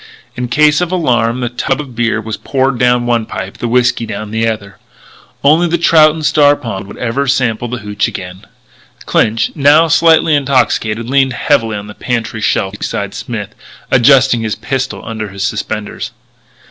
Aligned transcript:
In 0.35 0.47
case 0.47 0.81
of 0.81 0.91
alarm 0.91 1.41
the 1.41 1.49
tub 1.49 1.79
of 1.79 1.95
beer 1.95 2.19
was 2.19 2.35
poured 2.35 2.79
down 2.79 3.05
one 3.05 3.27
pipe; 3.27 3.59
the 3.59 3.67
whiskey 3.67 4.07
down 4.07 4.31
the 4.31 4.47
other. 4.47 4.79
Only 5.43 5.67
the 5.67 5.77
trout 5.77 6.15
in 6.15 6.23
Star 6.23 6.55
Pond 6.55 6.87
would 6.87 6.97
ever 6.97 7.27
sample 7.27 7.67
that 7.67 7.81
hootch 7.83 8.07
again. 8.07 8.47
Clinch, 9.05 9.51
now 9.53 9.87
slightly 9.87 10.33
intoxicated, 10.33 11.07
leaned 11.07 11.33
heavily 11.33 11.77
on 11.77 11.85
the 11.85 11.93
pantry 11.93 12.41
shelf 12.41 12.79
beside 12.79 13.13
Smith, 13.13 13.53
adjusting 13.91 14.41
his 14.41 14.55
pistol 14.55 15.03
under 15.05 15.27
his 15.29 15.43
suspenders. 15.43 16.09